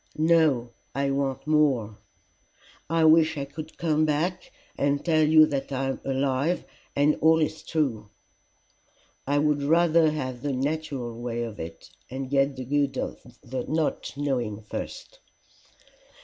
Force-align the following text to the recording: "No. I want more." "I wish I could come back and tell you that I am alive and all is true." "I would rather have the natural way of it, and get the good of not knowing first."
"No. 0.17 0.71
I 0.95 1.11
want 1.11 1.45
more." 1.45 1.99
"I 2.89 3.05
wish 3.05 3.37
I 3.37 3.45
could 3.45 3.77
come 3.77 4.03
back 4.03 4.51
and 4.75 5.05
tell 5.05 5.21
you 5.21 5.45
that 5.45 5.71
I 5.71 5.89
am 5.89 6.01
alive 6.03 6.65
and 6.95 7.17
all 7.21 7.39
is 7.39 7.61
true." 7.61 8.09
"I 9.27 9.37
would 9.37 9.61
rather 9.61 10.09
have 10.09 10.41
the 10.41 10.53
natural 10.53 11.21
way 11.21 11.43
of 11.43 11.59
it, 11.59 11.91
and 12.09 12.31
get 12.31 12.55
the 12.55 12.65
good 12.65 12.97
of 12.97 13.19
not 13.69 14.17
knowing 14.17 14.63
first." 14.63 15.19